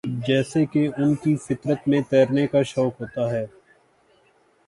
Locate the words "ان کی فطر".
0.97-1.73